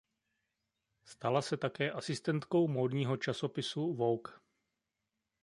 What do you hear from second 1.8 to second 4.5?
asistentkou módního časopisu "Vogue".